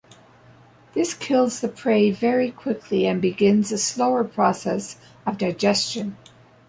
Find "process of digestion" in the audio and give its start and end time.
4.23-6.17